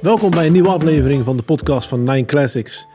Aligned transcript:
Welkom 0.00 0.30
bij 0.30 0.46
een 0.46 0.52
nieuwe 0.52 0.68
aflevering 0.68 1.24
van 1.24 1.36
de 1.36 1.42
podcast 1.42 1.88
van 1.88 2.02
Nine 2.02 2.24
Classics. 2.24 2.86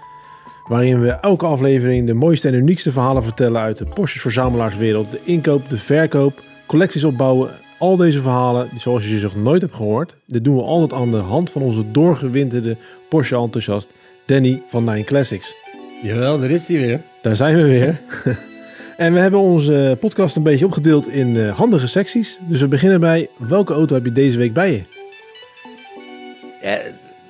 Waarin 0.67 1.01
we 1.01 1.09
elke 1.09 1.45
aflevering 1.45 2.07
de 2.07 2.13
mooiste 2.13 2.47
en 2.47 2.53
uniekste 2.53 2.91
verhalen 2.91 3.23
vertellen 3.23 3.61
uit 3.61 3.77
de 3.77 3.85
Porsche 3.85 4.19
verzamelaarswereld. 4.19 5.11
De 5.11 5.19
inkoop, 5.23 5.69
de 5.69 5.77
verkoop, 5.77 6.41
collecties 6.65 7.03
opbouwen. 7.03 7.49
Al 7.79 7.95
deze 7.95 8.21
verhalen, 8.21 8.69
zoals 8.77 9.09
je 9.09 9.17
ze 9.17 9.23
nog 9.23 9.35
nooit 9.35 9.61
hebt 9.61 9.73
gehoord. 9.73 10.15
Dit 10.27 10.43
doen 10.43 10.55
we 10.55 10.61
altijd 10.61 11.01
aan 11.01 11.11
de 11.11 11.17
hand 11.17 11.51
van 11.51 11.61
onze 11.61 11.91
doorgewinterde 11.91 12.77
Porsche-enthousiast 13.09 13.93
Danny 14.25 14.63
van 14.67 14.83
Nine 14.83 15.03
Classics. 15.03 15.55
Jawel, 16.03 16.39
daar 16.39 16.51
is 16.51 16.67
hij 16.67 16.77
weer. 16.77 17.01
Daar 17.21 17.35
zijn 17.35 17.55
we 17.55 17.63
weer. 17.63 18.01
en 18.97 19.13
we 19.13 19.19
hebben 19.19 19.39
onze 19.39 19.97
podcast 19.99 20.35
een 20.35 20.43
beetje 20.43 20.65
opgedeeld 20.65 21.07
in 21.07 21.37
eh, 21.37 21.57
handige 21.57 21.87
secties. 21.87 22.37
Dus 22.47 22.59
we 22.59 22.67
beginnen 22.67 22.99
bij 22.99 23.29
welke 23.37 23.73
auto 23.73 23.95
heb 23.95 24.05
je 24.05 24.11
deze 24.11 24.37
week 24.37 24.53
bij 24.53 24.71
je? 24.71 24.92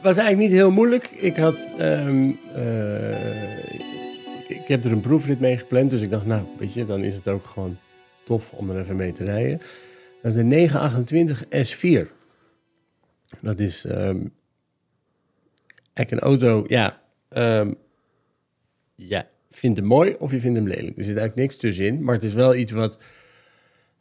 Was 0.03 0.17
eigenlijk 0.17 0.49
niet 0.49 0.59
heel 0.59 0.71
moeilijk. 0.71 1.07
Ik 1.07 1.35
had. 1.35 1.69
ehm, 1.77 2.31
eh, 2.55 3.73
ik, 4.49 4.67
heb 4.67 4.83
er 4.83 4.91
een 4.91 4.99
proefrit 4.99 5.39
mee 5.39 5.57
gepland. 5.57 5.89
Dus 5.89 6.01
ik 6.01 6.09
dacht, 6.09 6.25
nou, 6.25 6.45
weet 6.57 6.73
je, 6.73 6.85
dan 6.85 7.03
is 7.03 7.15
het 7.15 7.27
ook 7.27 7.45
gewoon 7.45 7.77
tof 8.23 8.51
om 8.51 8.69
er 8.69 8.79
even 8.79 8.95
mee 8.95 9.11
te 9.11 9.23
rijden. 9.23 9.57
Dat 10.21 10.31
is 10.31 10.37
de 10.37 10.43
928 10.43 11.45
S4. 11.45 12.07
Dat 13.41 13.59
is 13.59 13.85
ehm, 13.85 14.19
eigenlijk 15.93 16.11
een 16.11 16.19
auto, 16.19 16.65
ja. 16.67 17.01
ehm 17.29 17.71
ja, 18.95 19.27
vindt 19.51 19.77
hem 19.77 19.87
mooi 19.87 20.15
of 20.19 20.31
je 20.31 20.39
vindt 20.39 20.57
hem 20.57 20.67
lelijk. 20.67 20.97
Er 20.97 21.03
zit 21.03 21.17
eigenlijk 21.17 21.35
niks 21.35 21.55
tussenin. 21.55 22.03
Maar 22.03 22.13
het 22.13 22.23
is 22.23 22.33
wel 22.33 22.55
iets 22.55 22.71
wat 22.71 22.97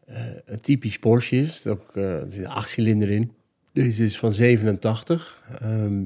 eh, 0.07 0.25
een 0.45 0.61
typisch 0.61 0.99
Porsche 0.99 1.37
is. 1.37 1.67
Ook, 1.67 1.97
eh, 1.97 2.21
er 2.21 2.31
zit 2.31 2.45
een 2.45 2.51
achtcilinder 2.51 3.11
in. 3.11 3.33
Deze 3.73 4.05
is 4.05 4.19
van 4.19 4.33
87. 4.33 5.43
Ehm, 5.61 6.03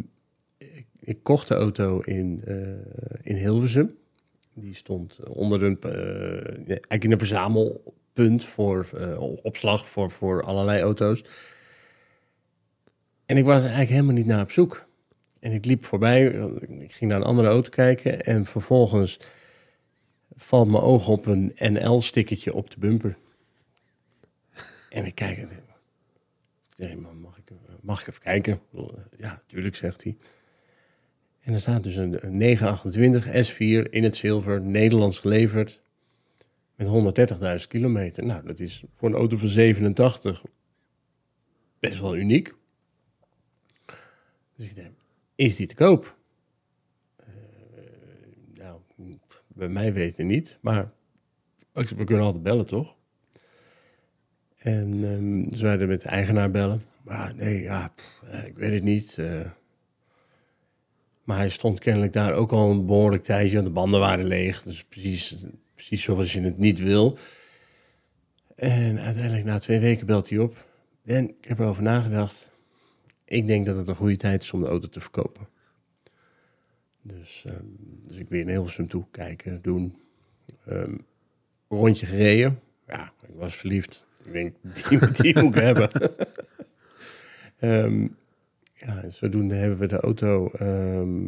ik, 0.59 0.87
ik 1.01 1.19
kocht 1.23 1.49
de 1.49 1.55
auto 1.55 2.01
in, 2.01 2.43
eh, 2.45 2.57
in 3.23 3.37
Hilversum. 3.37 3.97
Die 4.53 4.75
stond 4.75 5.29
onder 5.29 5.63
een, 5.63 5.81
eh, 5.81 6.69
eigenlijk 6.69 7.05
in 7.05 7.13
een 7.13 7.19
verzamelpunt 7.19 8.45
voor 8.45 8.89
eh, 8.97 9.21
opslag 9.43 9.89
voor, 9.89 10.11
voor 10.11 10.43
allerlei 10.43 10.83
auto's. 10.83 11.25
En 13.27 13.37
ik 13.37 13.45
was 13.45 13.61
eigenlijk 13.61 13.91
helemaal 13.91 14.15
niet 14.15 14.27
naar 14.27 14.43
op 14.43 14.51
zoek. 14.51 14.87
En 15.41 15.53
ik 15.53 15.65
liep 15.65 15.85
voorbij, 15.85 16.27
ik 16.69 16.93
ging 16.93 17.11
naar 17.11 17.21
een 17.21 17.27
andere 17.27 17.49
auto 17.49 17.71
kijken 17.71 18.25
en 18.25 18.47
vervolgens 18.47 19.21
valt 20.37 20.71
mijn 20.71 20.83
oog 20.83 21.09
op 21.09 21.27
een 21.27 21.55
NL-stickertje 21.59 22.55
op 22.55 22.71
de 22.71 22.79
bumper. 22.79 23.17
En 24.91 25.05
ik 25.05 25.15
kijk 25.15 25.66
Nee, 26.77 26.97
man, 26.97 27.21
mag 27.21 27.39
ik, 27.39 27.51
mag 27.81 28.01
ik 28.01 28.07
even 28.07 28.21
kijken? 28.21 28.61
Eh, 28.75 28.83
Ja, 29.19 29.43
tuurlijk, 29.47 29.77
zegt 29.77 30.03
hij. 30.03 30.17
En 31.41 31.53
er 31.53 31.61
staat 31.61 31.83
dus 31.83 31.97
een, 31.97 32.27
een 32.27 32.37
928 32.37 33.51
S4 33.51 33.91
in 33.91 34.03
het 34.03 34.17
zilver, 34.17 34.61
Nederlands 34.61 35.19
geleverd, 35.19 35.81
met 36.75 36.89
130.000 37.61 37.67
kilometer. 37.69 38.25
Nou, 38.25 38.47
dat 38.47 38.61
is 38.61 38.85
voor 38.95 39.09
een 39.09 39.15
auto 39.15 39.37
van 39.37 39.49
87 39.49 40.43
best 41.79 42.01
wel 42.01 42.17
uniek. 42.17 42.55
Dus 44.57 44.67
ik 44.67 44.75
denk, 44.75 44.95
is 45.35 45.57
die 45.57 45.67
te 45.67 45.75
koop? 45.75 46.17
Eh, 47.17 47.27
nou, 48.55 48.81
bij 49.47 49.69
mij 49.69 49.93
weten 49.93 50.27
niet, 50.27 50.59
maar 50.61 50.93
we 51.73 52.05
kunnen 52.05 52.25
altijd 52.25 52.43
bellen, 52.43 52.67
toch? 52.67 52.96
En 54.67 55.05
ehm 55.05 55.55
ze 55.57 55.63
werden 55.63 55.89
met 55.89 56.01
de 56.03 56.09
eigenaar 56.09 56.51
bellen. 56.51 56.83
Maar 57.03 57.35
nee, 57.35 57.63
ja, 57.63 57.93
eh, 58.31 58.45
ik 58.47 58.57
weet 58.57 58.73
het 58.73 58.83
niet. 58.83 59.19
eh. 59.19 59.51
maar 61.25 61.37
hij 61.37 61.49
stond 61.49 61.79
kennelijk 61.79 62.13
daar 62.13 62.33
ook 62.33 62.53
al 62.53 62.71
een 62.71 62.87
behoorlijk 62.87 63.23
tijdje, 63.23 63.55
want 63.55 63.67
de 63.67 63.73
banden 63.73 64.01
waren 64.01 64.25
leeg. 64.25 64.63
Dus 64.63 64.85
precies, 64.85 65.45
precies 65.75 66.03
zoals 66.03 66.33
je 66.33 66.41
het 66.43 66.59
niet 66.59 66.79
wil. 66.79 67.19
En 68.55 69.01
uiteindelijk 69.01 69.45
na 69.45 69.59
twee 69.59 69.81
weken 69.81 70.07
belt 70.07 70.29
hij 70.29 70.39
op. 70.39 70.67
En 71.05 71.29
ik 71.29 71.45
heb 71.49 71.59
erover 71.59 71.83
nagedacht. 71.83 72.51
Ik 73.25 73.47
denk 73.47 73.67
dat 73.67 73.77
het 73.77 73.89
een 73.89 73.95
goede 73.95 74.17
tijd 74.17 74.43
is 74.43 74.53
om 74.53 74.61
de 74.61 74.67
auto 74.69 74.89
te 74.89 75.01
verkopen. 75.01 75.49
Dus, 77.03 77.45
ehm, 77.47 77.65
dus 78.07 78.17
ik 78.17 78.29
weer 78.29 78.41
in 78.41 78.49
Hilversum 78.49 78.89
toe 78.89 79.05
kijken, 79.11 79.63
doen. 79.63 79.97
Ehm, 80.67 80.95
rondje 81.69 82.07
gereden. 82.07 82.61
Ja, 82.87 83.13
ik 83.29 83.35
was 83.35 83.55
verliefd. 83.57 84.06
Ik 84.27 84.33
denk, 84.33 84.55
die, 84.63 85.13
die 85.13 85.43
moet 85.43 85.57
ik 85.57 85.63
hebben. 85.63 85.89
Ehm, 87.59 88.03
ja, 88.75 89.03
en 89.03 89.13
zodoende 89.13 89.55
hebben 89.55 89.79
we 89.79 89.87
de 89.87 90.01
auto, 90.01 90.51
ehm, 90.51 91.21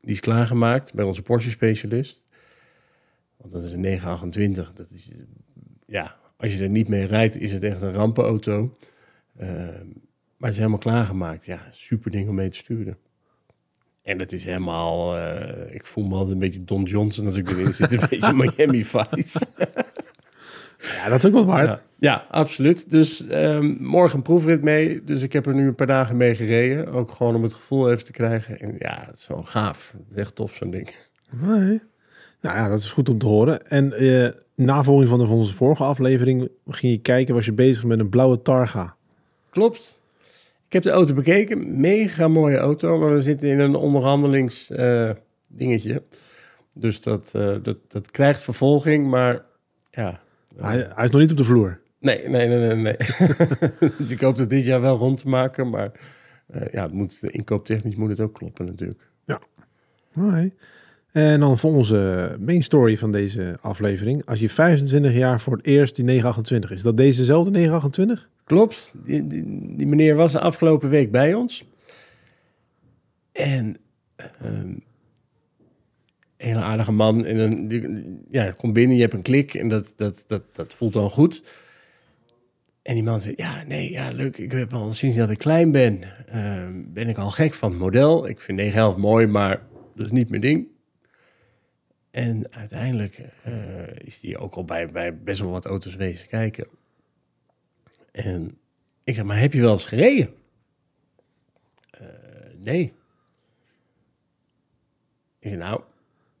die 0.00 0.12
is 0.12 0.20
klaargemaakt 0.20 0.94
bij 0.94 1.04
onze 1.04 1.22
Porsche-specialist. 1.22 2.24
Want 3.36 3.52
dat 3.52 3.62
is 3.62 3.72
een 3.72 3.80
928. 3.80 4.72
Dat 4.72 4.90
is, 4.90 5.10
ja, 5.86 6.16
als 6.36 6.56
je 6.56 6.62
er 6.62 6.68
niet 6.68 6.88
mee 6.88 7.06
rijdt, 7.06 7.36
is 7.36 7.52
het 7.52 7.62
echt 7.62 7.82
een 7.82 7.92
rampenauto. 7.92 8.76
Ehm, 9.36 9.86
maar 10.36 10.48
het 10.48 10.52
is 10.52 10.56
helemaal 10.56 10.78
klaargemaakt. 10.78 11.44
Ja, 11.44 11.60
super 11.70 12.10
ding 12.10 12.28
om 12.28 12.34
mee 12.34 12.48
te 12.48 12.56
sturen. 12.56 12.98
En 14.02 14.18
het 14.18 14.32
is 14.32 14.44
helemaal, 14.44 15.16
eh, 15.16 15.74
ik 15.74 15.86
voel 15.86 16.04
me 16.04 16.14
altijd 16.14 16.32
een 16.32 16.38
beetje 16.38 16.64
Don 16.64 16.82
Johnson 16.82 17.26
als 17.26 17.36
ik 17.36 17.48
erin 17.48 17.74
zit. 17.74 17.92
Een 17.92 18.08
beetje 18.10 18.32
Miami 18.56 18.84
Vice. 18.84 19.46
Ja, 20.82 21.08
dat 21.08 21.18
is 21.18 21.26
ook 21.26 21.32
wat 21.32 21.44
waard. 21.44 21.68
Ja, 21.68 21.82
ja 21.98 22.24
absoluut. 22.30 22.90
Dus 22.90 23.26
ehm, 23.26 23.74
morgen 23.78 24.16
een 24.16 24.22
proefrit 24.22 24.62
mee. 24.62 25.04
Dus 25.04 25.22
ik 25.22 25.32
heb 25.32 25.46
er 25.46 25.54
nu 25.54 25.66
een 25.66 25.74
paar 25.74 25.86
dagen 25.86 26.16
mee 26.16 26.34
gereden. 26.34 26.92
Ook 26.92 27.10
gewoon 27.10 27.34
om 27.34 27.42
het 27.42 27.54
gevoel 27.54 27.90
even 27.90 28.04
te 28.04 28.12
krijgen. 28.12 28.60
En 28.60 28.76
ja, 28.78 29.02
het 29.06 29.16
is 29.16 29.22
zo 29.22 29.42
gaaf. 29.42 29.92
Het 29.92 30.06
is 30.10 30.16
echt 30.16 30.34
tof 30.34 30.54
zo'n 30.54 30.70
ding. 30.70 30.94
Nee. 31.30 31.80
Nou 32.40 32.56
ja, 32.56 32.68
dat 32.68 32.78
is 32.78 32.90
goed 32.90 33.08
om 33.08 33.18
te 33.18 33.26
horen. 33.26 33.66
En 33.66 33.92
eh 33.92 34.28
navolging 34.64 35.08
van, 35.08 35.18
de, 35.18 35.26
van 35.26 35.36
onze 35.36 35.54
vorige 35.54 35.82
aflevering 35.82 36.48
ging 36.66 36.92
je 36.92 36.98
kijken, 36.98 37.34
was 37.34 37.44
je 37.44 37.52
bezig 37.52 37.84
met 37.84 37.98
een 37.98 38.08
blauwe 38.08 38.42
Targa. 38.42 38.96
Klopt. 39.50 40.02
Ik 40.66 40.72
heb 40.72 40.82
de 40.82 40.90
auto 40.90 41.14
bekeken. 41.14 41.80
Mega 41.80 42.28
mooie 42.28 42.56
auto. 42.56 42.98
Maar 42.98 43.14
we 43.14 43.22
zitten 43.22 43.48
in 43.48 43.58
een 43.58 43.74
onderhandelings 43.74 44.70
eh, 44.70 45.10
dingetje. 45.46 46.02
Dus 46.72 47.02
dat, 47.02 47.30
eh, 47.34 47.54
dat, 47.62 47.76
dat 47.88 48.10
krijgt 48.10 48.40
vervolging. 48.40 49.10
Maar 49.10 49.44
ja, 49.90 50.20
Hij, 50.60 50.90
hij 50.94 51.04
is 51.04 51.10
nog 51.10 51.20
niet 51.20 51.30
op 51.30 51.36
de 51.36 51.44
vloer. 51.44 51.80
Nee, 51.98 52.28
nee, 52.28 52.48
nee, 52.48 52.58
nee. 52.58 52.74
nee. 52.76 52.96
dus 53.98 54.10
ik 54.10 54.20
hoop 54.20 54.36
dat 54.36 54.50
dit 54.50 54.64
jaar 54.64 54.80
wel 54.80 54.96
rond 54.96 55.18
te 55.18 55.28
maken. 55.28 55.70
Maar 55.70 55.90
eh, 56.46 56.72
ja, 56.72 56.82
het 56.82 56.92
moet, 56.92 57.22
inkooptechnisch 57.22 57.94
moet 57.94 58.10
het 58.10 58.20
ook 58.20 58.34
kloppen 58.34 58.64
natuurlijk. 58.64 59.08
Nee. 60.14 60.54
En 61.12 61.40
dan 61.40 61.58
voor 61.58 61.72
onze 61.72 62.36
main 62.40 62.62
story 62.62 62.96
van 62.96 63.12
deze 63.12 63.56
aflevering. 63.60 64.26
Als 64.26 64.40
je 64.40 64.48
25 64.48 65.12
jaar 65.12 65.40
voor 65.40 65.56
het 65.56 65.66
eerst 65.66 65.94
die 65.94 66.04
928 66.04 66.70
is, 66.70 66.82
dat 66.82 66.96
dezezelfde 66.96 67.50
928? 67.50 68.28
Klopt. 68.44 68.94
Die, 69.04 69.26
die, 69.26 69.44
die 69.76 69.86
meneer 69.86 70.14
was 70.14 70.32
de 70.32 70.40
afgelopen 70.40 70.88
week 70.88 71.10
bij 71.10 71.34
ons. 71.34 71.64
En 73.32 73.76
ehm 74.16 74.72
hele 76.40 76.60
aardige 76.60 76.92
man. 76.92 77.24
En 77.24 77.36
dan, 77.36 77.68
ja, 78.30 78.44
je 78.44 78.52
komt 78.52 78.72
binnen, 78.72 78.96
je 78.96 79.02
hebt 79.02 79.14
een 79.14 79.22
klik 79.22 79.54
en 79.54 79.68
dat, 79.68 79.92
dat, 79.96 80.24
dat, 80.26 80.42
dat 80.52 80.74
voelt 80.74 80.92
dan 80.92 81.10
goed. 81.10 81.42
En 82.82 82.94
die 82.94 83.02
man 83.02 83.20
zei, 83.20 83.34
ja, 83.36 83.62
nee, 83.66 83.90
ja, 83.90 84.10
leuk. 84.10 84.38
Ik 84.38 84.52
heb 84.52 84.72
al 84.72 84.90
sinds 84.90 85.16
dat 85.16 85.30
ik 85.30 85.38
klein 85.38 85.70
ben, 85.70 86.02
ehm, 86.26 86.82
ben 86.86 87.08
ik 87.08 87.18
al 87.18 87.30
gek 87.30 87.54
van 87.54 87.70
het 87.70 87.80
model. 87.80 88.28
Ik 88.28 88.40
vind 88.40 88.58
911 88.58 88.96
mooi, 88.96 89.26
maar 89.26 89.62
dat 89.94 90.06
is 90.06 90.12
niet 90.12 90.28
mijn 90.28 90.40
ding. 90.40 90.66
En 92.10 92.52
uiteindelijk 92.52 93.22
eh, 93.42 93.96
is 93.96 94.20
die 94.20 94.38
ook 94.38 94.54
al 94.54 94.64
bij, 94.64 94.90
bij 94.90 95.18
best 95.18 95.40
wel 95.40 95.50
wat 95.50 95.64
auto's 95.64 95.96
wezen 95.96 96.28
kijken. 96.28 96.66
En 98.12 98.58
ik 99.04 99.14
zeg, 99.14 99.24
maar 99.24 99.38
heb 99.38 99.52
je 99.52 99.60
wel 99.60 99.72
eens 99.72 99.86
gereden? 99.86 100.34
"Eh, 101.90 102.06
nee. 102.58 102.82
Ik 105.38 105.48
zeg, 105.48 105.58
nou, 105.58 105.82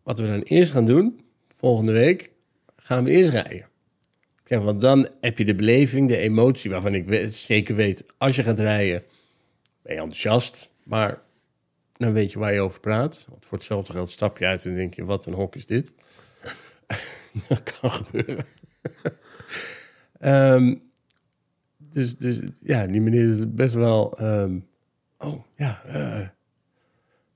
wat 0.02 0.18
we 0.18 0.26
dan 0.26 0.40
eerst 0.40 0.72
gaan 0.72 0.86
doen, 0.86 1.20
volgende 1.48 1.92
week, 1.92 2.30
gaan 2.76 3.04
we 3.04 3.10
eerst 3.10 3.30
rijden. 3.30 3.68
Ik 4.44 4.58
want 4.58 4.80
dan 4.80 5.08
heb 5.20 5.38
je 5.38 5.44
de 5.44 5.54
beleving, 5.54 6.08
de 6.08 6.16
emotie, 6.16 6.70
waarvan 6.70 6.94
ik 6.94 7.28
zeker 7.30 7.74
weet, 7.74 8.04
als 8.18 8.36
je 8.36 8.42
gaat 8.42 8.58
rijden, 8.58 9.02
ben 9.82 9.94
je 9.94 10.00
enthousiast. 10.00 10.72
Maar 10.84 11.22
dan 11.96 12.12
weet 12.12 12.32
je 12.32 12.38
waar 12.38 12.54
je 12.54 12.60
over 12.60 12.80
praat. 12.80 13.26
Want 13.28 13.44
voor 13.44 13.58
hetzelfde 13.58 13.92
geld 13.92 14.10
stap 14.10 14.38
je 14.38 14.46
uit 14.46 14.64
en 14.64 14.74
denk 14.74 14.94
je, 14.94 15.04
wat 15.04 15.26
een 15.26 15.32
hok 15.32 15.54
is 15.54 15.66
dit? 15.66 15.92
dat 17.48 17.62
kan 17.62 17.90
gebeuren. 17.90 18.44
Ehm, 20.18 20.74
dus, 21.76 22.16
dus 22.16 22.40
ja, 22.62 22.86
die 22.86 23.00
meneer 23.00 23.28
is 23.28 23.54
best 23.54 23.74
wel... 23.74 24.18
ehm, 24.18 24.58
oh, 25.18 25.42
ja, 25.56 25.82
eh, 25.84 26.28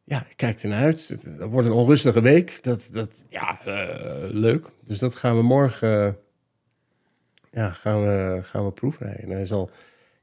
ja, 0.05 0.27
ik 0.29 0.37
kijk 0.37 0.63
ernaar 0.63 0.83
uit. 0.83 1.09
Het, 1.09 1.39
wordt 1.39 1.67
een 1.67 1.73
onrustige 1.73 2.21
week. 2.21 2.63
Dat, 2.63 2.89
dat, 2.93 3.25
ja, 3.29 3.61
eh, 3.65 4.31
leuk. 4.31 4.71
Dus 4.85 4.99
dat 4.99 5.15
gaan 5.15 5.37
we 5.37 5.43
morgen... 5.43 6.07
eh, 6.07 6.13
ja, 7.51 7.71
gaan 7.71 8.03
we, 8.03 8.39
gaan 8.43 8.65
we 8.65 8.73
proefrijden. 8.73 9.23
En 9.23 9.31
hij 9.31 9.41
is 9.41 9.53
al 9.53 9.71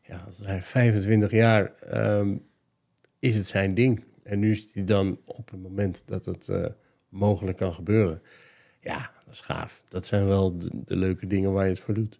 ja, 0.01 0.27
hij 0.43 0.57
is 0.57 0.65
25 0.65 1.31
jaar... 1.31 1.73
ehm, 1.75 2.35
is 3.19 3.35
het 3.35 3.47
zijn 3.47 3.73
ding. 3.73 4.03
En 4.23 4.39
nu 4.39 4.51
is 4.51 4.69
hij 4.73 4.83
dan 4.83 5.19
op 5.25 5.51
het 5.51 5.61
moment 5.61 6.03
dat 6.05 6.25
het 6.25 6.49
eh, 6.49 6.65
mogelijk 7.09 7.57
kan 7.57 7.73
gebeuren. 7.73 8.21
Ja, 8.81 9.11
dat 9.25 9.33
is 9.33 9.41
gaaf. 9.41 9.81
Dat 9.85 10.05
zijn 10.05 10.25
wel 10.25 10.57
de, 10.57 10.97
leuke 10.97 11.27
dingen 11.27 11.51
waar 11.51 11.63
je 11.63 11.71
het 11.71 11.79
voor 11.79 11.93
doet. 11.93 12.19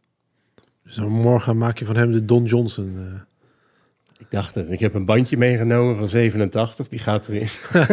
Dus 0.83 0.99
morgen 0.99 1.57
maak 1.57 1.77
je 1.77 1.85
van 1.85 1.95
hem 1.95 2.11
de 2.11 2.25
Don 2.25 2.43
Johnson. 2.43 3.21
Ik 4.21 4.27
dacht 4.29 4.55
het. 4.55 4.71
Ik 4.71 4.79
heb 4.79 4.93
een 4.93 5.05
bandje 5.05 5.37
meegenomen 5.37 5.97
van 5.97 6.07
87. 6.07 6.87
Die 6.87 6.99
gaat 6.99 7.27
erin. 7.27 7.47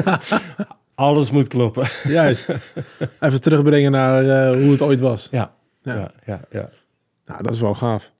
Alles 0.95 1.31
moet 1.31 1.49
kloppen. 1.49 1.87
Juist. 2.09 2.49
Even 3.21 3.41
terugbrengen 3.41 3.91
naar 3.91 4.29
eh, 4.29 4.63
hoe 4.63 4.71
het 4.71 4.83
ooit 4.83 5.01
was. 5.01 5.29
Ja, 5.31 5.55
Ja. 5.83 5.95
ja, 5.95 6.11
ja. 6.27 6.41
ja, 6.51 6.71
Nou, 7.27 7.43
dat 7.43 7.53
is 7.53 7.61
wel 7.61 7.75
gaaf. 7.75 8.13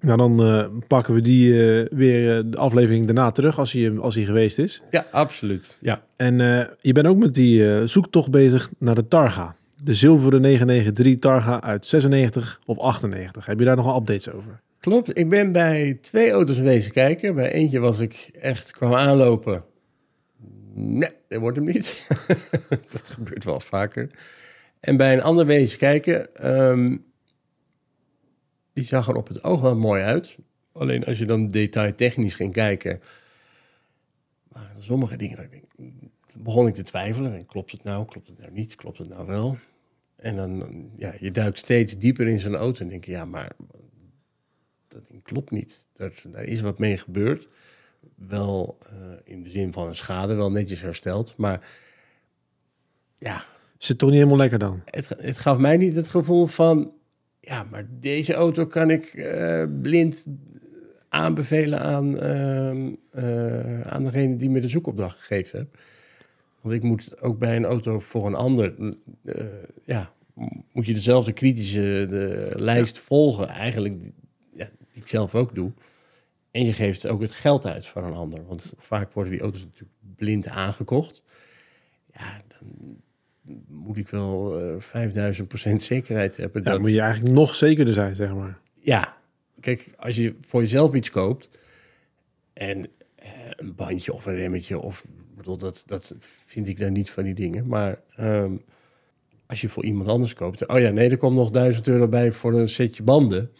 Nou, 0.00 0.18
dan 0.18 0.42
eh, 0.42 0.66
pakken 0.86 1.14
we 1.14 1.20
die 1.20 1.52
eh, 1.52 1.86
weer 1.90 2.50
de 2.50 2.56
aflevering 2.56 3.06
daarna 3.06 3.30
terug 3.30 3.58
als 3.58 3.72
hij, 3.72 3.98
als 3.98 4.14
hij 4.14 4.24
geweest 4.24 4.58
is. 4.58 4.82
Ja, 4.90 5.06
absoluut. 5.10 5.78
Ja. 5.80 6.02
En 6.16 6.36
je 6.80 6.92
bent 6.92 7.06
ook 7.06 7.18
met 7.18 7.34
die 7.34 7.86
zoektocht 7.86 8.30
bezig 8.30 8.70
naar 8.78 8.94
de 8.94 9.08
Targa. 9.08 9.56
De 9.82 9.94
zilveren 9.94 10.40
993 10.40 11.18
Targa 11.18 11.62
uit 11.62 11.86
96 11.86 12.60
of 12.64 12.78
98. 12.78 13.46
Heb 13.46 13.58
je 13.58 13.64
daar 13.64 13.76
nog 13.76 13.84
wel 13.84 13.96
updates 13.96 14.30
over? 14.30 14.60
Klopt. 14.84 15.18
Ik 15.18 15.28
ben 15.28 15.52
bij 15.52 15.98
twee 16.00 16.30
auto's 16.30 16.58
wezen 16.58 16.92
kijken. 16.92 17.34
Bij 17.34 17.52
eentje 17.52 17.80
was 17.80 17.98
ik 17.98 18.30
echt 18.40 18.70
kwam 18.70 18.94
aanlopen. 18.94 19.64
Nee, 20.74 21.10
dat 21.28 21.40
wordt 21.40 21.56
hem 21.56 21.66
niet. 21.66 22.06
dat 22.92 23.08
gebeurt 23.08 23.44
wel 23.44 23.60
vaker. 23.60 24.10
En 24.80 24.96
bij 24.96 25.12
een 25.12 25.22
ander 25.22 25.46
wezen 25.46 25.78
kijken. 25.78 26.34
ehm, 26.34 26.96
die 28.72 28.84
zag 28.84 29.08
er 29.08 29.14
op 29.14 29.28
het 29.28 29.44
oog 29.44 29.60
wel 29.60 29.76
mooi 29.76 30.02
uit. 30.02 30.36
Alleen 30.72 31.04
als 31.04 31.18
je 31.18 31.26
dan 31.26 31.48
detailtechnisch 31.48 32.34
ging 32.34 32.52
kijken. 32.52 33.00
waren 34.48 34.82
sommige 34.82 35.16
dingen. 35.16 35.36
Dat 35.36 35.46
ik 35.50 35.62
begon 36.38 36.66
ik 36.66 36.74
te 36.74 36.82
twijfelen. 36.82 37.34
En 37.34 37.46
klopt 37.46 37.72
het 37.72 37.84
nou? 37.84 38.04
Klopt 38.04 38.26
het 38.26 38.38
nou 38.38 38.52
niet? 38.52 38.74
Klopt 38.74 38.98
het 38.98 39.08
nou 39.08 39.26
wel? 39.26 39.58
En 40.16 40.36
dan, 40.36 40.90
ja, 40.96 41.14
je 41.20 41.30
duikt 41.30 41.58
steeds 41.58 41.98
dieper 41.98 42.28
in 42.28 42.40
zo'n 42.40 42.54
auto 42.54 42.80
en 42.80 42.88
denk 42.88 43.04
je, 43.04 43.12
ja, 43.12 43.24
maar 43.24 43.52
dat 44.94 45.08
ding 45.08 45.22
klopt 45.22 45.50
niet. 45.50 45.86
Daar 45.92 46.44
is 46.44 46.60
wat 46.60 46.78
mee 46.78 46.98
gebeurd. 46.98 47.48
Wel 48.14 48.78
eh, 48.80 48.92
in 49.24 49.42
de 49.42 49.50
zin 49.50 49.72
van 49.72 49.88
een 49.88 49.94
schade, 49.94 50.34
wel 50.34 50.50
netjes 50.50 50.80
hersteld. 50.80 51.36
Maar 51.36 51.66
ja, 53.18 53.44
Zit 53.78 53.98
toch 53.98 54.08
niet 54.08 54.18
helemaal 54.18 54.38
lekker 54.38 54.58
dan? 54.58 54.82
het, 54.84 55.08
het 55.18 55.38
gaf 55.38 55.58
mij 55.58 55.76
niet 55.76 55.96
het 55.96 56.08
gevoel 56.08 56.46
van... 56.46 56.92
Ja, 57.40 57.66
maar 57.70 57.86
deze 58.00 58.34
auto 58.34 58.66
kan 58.66 58.90
ik 58.90 59.04
eh, 59.04 59.64
blind 59.82 60.24
aanbevelen 61.08 61.80
aan, 61.80 62.18
ehm, 62.18 62.92
eh, 63.10 63.80
aan 63.80 64.04
degene 64.04 64.36
die 64.36 64.50
me 64.50 64.60
de 64.60 64.68
zoekopdracht 64.68 65.18
gegeven 65.18 65.58
heeft. 65.58 65.70
Want 66.60 66.74
ik 66.74 66.82
moet 66.82 67.20
ook 67.20 67.38
bij 67.38 67.56
een 67.56 67.64
auto 67.64 67.98
voor 67.98 68.26
een 68.26 68.34
ander... 68.34 68.74
ja, 69.84 70.12
moet 70.72 70.86
je 70.86 70.94
dezelfde 70.94 71.32
kritische 71.32 72.06
de 72.10 72.52
lijst 72.56 72.98
volgen 72.98 73.48
eigenlijk... 73.48 73.94
Die 74.94 75.02
ik 75.02 75.08
zelf 75.08 75.34
ook 75.34 75.54
doe. 75.54 75.72
En 76.50 76.64
je 76.64 76.72
geeft 76.72 77.06
ook 77.06 77.20
het 77.20 77.32
geld 77.32 77.66
uit 77.66 77.86
voor 77.86 78.02
een 78.02 78.14
ander. 78.14 78.46
Want 78.46 78.72
vaak 78.76 79.12
worden 79.12 79.32
die 79.32 79.42
auto's 79.42 79.64
natuurlijk 79.64 79.98
blind 80.16 80.48
aangekocht. 80.48 81.22
Ja, 82.12 82.42
dan 82.48 82.96
moet 83.68 83.96
ik 83.96 84.08
wel 84.08 84.60
eh 84.60 84.80
5000 84.80 85.48
procent 85.48 85.82
zekerheid 85.82 86.36
hebben. 86.36 86.62
Ja, 86.62 86.70
dat, 86.70 86.80
moet 86.80 86.90
je 86.90 87.00
eigenlijk 87.00 87.34
nog 87.34 87.54
zekerder 87.54 87.94
zijn, 87.94 88.14
zeg 88.14 88.34
maar. 88.34 88.58
ja, 88.74 89.16
kijk, 89.60 89.94
als 89.96 90.16
je 90.16 90.34
voor 90.40 90.60
jezelf 90.60 90.94
iets 90.94 91.10
koopt 91.10 91.50
en 92.52 92.84
eh, 93.14 93.30
een 93.56 93.74
bandje 93.74 94.12
of 94.12 94.26
een 94.26 94.36
remmetje 94.36 94.78
of 94.78 95.04
bedoel, 95.36 95.56
dat, 95.56 95.82
dat 95.86 96.14
vind 96.46 96.68
ik 96.68 96.78
dan 96.78 96.92
niet 96.92 97.10
van 97.10 97.24
die 97.24 97.34
dingen. 97.34 97.66
Maar 97.66 98.00
ehm, 98.16 98.56
als 99.46 99.60
je 99.60 99.68
voor 99.68 99.84
iemand 99.84 100.08
anders 100.08 100.34
koopt, 100.34 100.66
oh 100.66 100.78
ja, 100.78 100.90
nee, 100.90 101.10
er 101.10 101.16
komt 101.16 101.36
nog 101.36 101.50
1000 101.50 101.88
euro 101.88 102.08
bij 102.08 102.32
voor 102.32 102.54
een 102.54 102.68
setje 102.68 103.02
banden. 103.02 103.50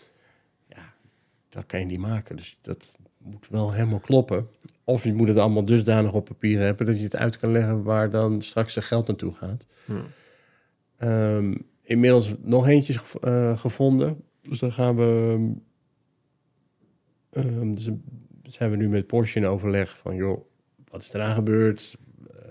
Dat 1.55 1.67
kan 1.67 1.81
je 1.81 1.87
niet 1.87 1.99
maken. 1.99 2.37
Dus 2.37 2.59
dat 2.61 2.97
moet 3.19 3.49
wel 3.49 3.73
helemaal 3.73 4.01
kloppen. 4.01 4.49
Of 4.85 5.05
je 5.05 5.15
moet 5.15 5.29
het 5.29 5.37
allemaal 5.37 5.65
dusdanig 5.65 6.13
op 6.13 6.25
papier 6.25 6.61
hebben 6.61 6.87
dat 6.87 6.97
je 6.97 7.03
het 7.03 7.17
uit 7.17 7.39
kan 7.39 7.53
leggen 7.53 7.83
waar 7.83 8.11
dan 8.11 8.43
straks 8.43 8.75
het 8.75 8.85
geld 8.85 9.07
naartoe 9.07 9.33
gaat. 9.33 9.67
Ehm, 10.97 11.55
inmiddels 11.83 12.35
nog 12.43 12.69
eentje 12.69 13.01
eh, 13.21 13.59
gevonden. 13.59 14.23
Dus 14.43 14.59
dan 14.59 14.73
gaan 14.73 14.97
we. 14.97 15.53
ehm, 17.31 17.75
dus 17.75 17.89
zijn 18.43 18.71
we 18.71 18.77
nu 18.77 18.89
met 18.89 19.07
Porsche 19.07 19.39
in 19.39 19.47
overleg 19.47 19.99
van, 19.99 20.17
joh, 20.17 20.45
wat 20.91 21.03
is 21.03 21.13
eraan 21.13 21.35
gebeurd? 21.35 21.97
Eh, 22.35 22.45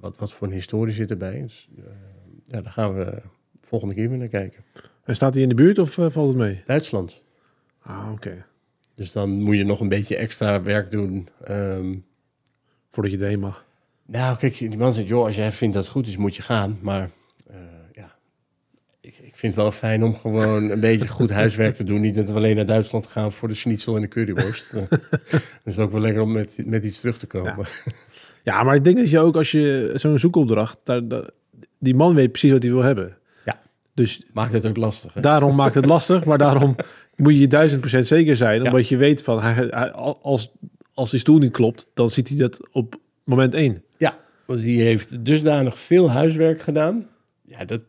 wat, 0.00 0.18
wat 0.18 0.32
voor 0.32 0.46
een 0.46 0.54
historie 0.54 0.94
zit 0.94 1.10
erbij? 1.10 1.40
Dus, 1.40 1.68
eh, 1.78 1.84
ja, 2.46 2.60
daar 2.60 2.72
gaan 2.72 2.94
we 2.94 3.22
volgende 3.60 3.94
keer 3.94 4.08
weer 4.08 4.18
naar 4.18 4.28
kijken. 4.28 4.64
En 5.04 5.16
staat 5.16 5.34
hij 5.34 5.42
in 5.42 5.48
de 5.48 5.54
buurt 5.54 5.78
of 5.78 5.92
valt 5.92 6.28
het 6.28 6.36
mee? 6.36 6.62
Duitsland. 6.66 7.24
Ah, 7.82 8.08
oké. 8.12 8.44
Dus 8.94 9.12
dan 9.12 9.30
moet 9.42 9.56
je 9.56 9.64
nog 9.64 9.80
een 9.80 9.88
beetje 9.88 10.16
extra 10.16 10.62
werk 10.62 10.90
doen. 10.90 11.28
Ehm, 11.44 11.94
Voordat 12.92 13.12
je 13.12 13.18
erheen 13.18 13.40
mag. 13.40 13.64
Nou, 14.06 14.36
kijk, 14.36 14.58
die 14.58 14.76
man 14.76 14.92
zegt, 14.92 15.08
joh, 15.08 15.24
als 15.24 15.36
jij 15.36 15.52
vindt 15.52 15.74
dat 15.74 15.82
het 15.84 15.92
goed 15.92 16.06
is, 16.06 16.16
moet 16.16 16.36
je 16.36 16.42
gaan. 16.42 16.78
Maar 16.82 17.10
eh, 17.50 17.56
ja, 17.92 18.14
ik, 19.00 19.18
ik 19.18 19.36
vind 19.36 19.54
het 19.54 19.62
wel 19.62 19.72
fijn 19.72 20.04
om 20.04 20.16
gewoon 20.16 20.70
een 20.70 20.80
beetje 20.90 21.08
goed 21.08 21.30
huiswerk 21.30 21.74
te 21.74 21.84
doen. 21.84 22.00
Niet 22.00 22.14
dat 22.14 22.28
we 22.28 22.34
alleen 22.34 22.56
naar 22.56 22.64
Duitsland 22.66 23.06
gaan 23.06 23.32
voor 23.32 23.48
de 23.48 23.54
schnitzel 23.54 23.94
en 23.94 24.00
de 24.00 24.08
curryworst. 24.08 24.72
Dan 24.74 24.86
is 25.64 25.76
het 25.76 25.78
ook 25.78 25.92
wel 25.92 26.00
lekker 26.00 26.22
om 26.22 26.32
met, 26.32 26.62
met 26.66 26.84
iets 26.84 27.00
terug 27.00 27.18
te 27.18 27.26
komen. 27.26 27.66
Ja, 28.42 28.62
maar 28.62 28.74
ik 28.74 28.84
denk 28.84 28.96
dat 28.96 29.10
je 29.10 29.18
ook 29.20 29.36
als 29.36 29.50
je 29.50 29.92
zo'n 29.94 30.18
zoekopdracht... 30.18 30.78
Daar, 30.84 31.08
daar- 31.08 31.30
die 31.78 31.94
man 31.94 32.14
weet 32.14 32.30
precies 32.30 32.50
wat 32.52 32.62
hij 32.62 32.72
wil 32.72 32.82
hebben. 32.82 33.16
Dus 34.00 34.24
Maakt 34.32 34.52
het 34.52 34.66
ook 34.66 34.76
lastig, 34.76 35.14
hè? 35.14 35.20
daarom 35.20 35.56
maakt 35.56 35.74
het 35.74 35.86
lastig. 35.86 36.24
Maar 36.24 36.38
daarom 36.38 36.76
moet 37.16 37.38
je 37.38 37.46
duizend 37.46 37.80
procent 37.80 38.06
zeker 38.06 38.36
zijn. 38.36 38.62
Ja. 38.62 38.70
Omdat 38.70 38.88
je 38.88 38.96
weet 38.96 39.22
van, 39.22 39.42
hij, 39.42 39.52
hij- 39.70 39.92
als, 39.92 40.52
als 40.94 41.10
die 41.10 41.18
stoel 41.20 41.38
niet 41.38 41.52
klopt... 41.52 41.86
dan 41.94 42.10
ziet 42.10 42.28
hij 42.28 42.38
dat 42.38 42.60
op 42.72 42.96
moment 43.24 43.54
één. 43.54 43.82
Ja, 43.98 44.18
want 44.46 44.60
die 44.62 44.82
heeft 44.82 45.24
dusdanig 45.24 45.78
veel 45.78 46.10
huiswerk 46.10 46.60
gedaan. 46.60 47.06
Ja, 47.44 47.64
dat, 47.64 47.80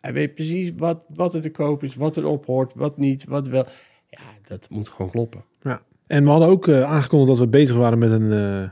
hij 0.00 0.12
weet 0.12 0.34
precies 0.34 0.72
wat, 0.76 1.04
wat 1.14 1.34
er 1.34 1.40
te 1.40 1.50
koop 1.50 1.82
is, 1.84 1.94
wat 1.94 2.16
erop 2.16 2.46
hoort, 2.46 2.72
wat 2.74 2.98
niet, 2.98 3.24
wat 3.28 3.46
wel. 3.48 3.66
Ja, 4.08 4.20
dat 4.46 4.66
moet 4.70 4.88
gewoon 4.88 5.10
kloppen. 5.10 5.44
Ja. 5.62 5.82
En 6.06 6.24
we 6.24 6.30
hadden 6.30 6.48
ook 6.48 6.68
eh, 6.68 6.82
aangekondigd 6.82 7.30
dat 7.30 7.38
we 7.38 7.46
bezig 7.46 7.76
waren 7.76 7.98
met 7.98 8.10
een 8.10 8.32
eh, 8.32 8.68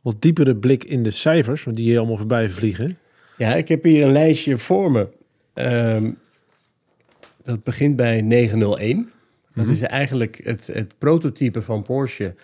wat 0.00 0.22
diepere 0.22 0.56
blik 0.56 0.84
in 0.84 1.02
de 1.02 1.10
cijfers, 1.10 1.64
want 1.64 1.76
die 1.76 1.86
hier 1.86 1.98
allemaal 1.98 2.16
voorbij 2.16 2.48
vliegen. 2.50 2.98
Ja, 3.36 3.54
ik 3.54 3.68
heb 3.68 3.84
hier 3.84 4.04
een 4.04 4.12
lijstje 4.12 4.58
voor 4.58 4.90
me. 4.90 5.08
Ehm, 5.54 6.10
dat 7.50 7.64
begint 7.64 7.96
bij 7.96 8.20
901. 8.20 9.10
Dat 9.54 9.68
is 9.68 9.80
eigenlijk 9.80 10.40
het, 10.44 10.66
het 10.66 10.98
prototype 10.98 11.62
van 11.62 11.82
Porsche 11.82 12.34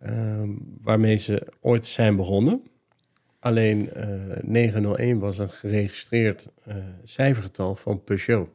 ehm, 0.00 0.50
waarmee 0.82 1.16
ze 1.16 1.46
ooit 1.60 1.86
zijn 1.86 2.16
begonnen. 2.16 2.62
Alleen 3.38 3.92
eh 3.92 4.42
901 4.42 5.18
was 5.18 5.38
een 5.38 5.48
geregistreerd 5.48 6.48
eh, 6.64 6.76
cijfergetal 7.04 7.74
van 7.74 8.04
Peugeot. 8.04 8.48